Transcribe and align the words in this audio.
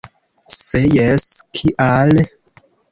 Se 0.59 0.81
jes, 0.95 1.29
kial? 1.61 2.23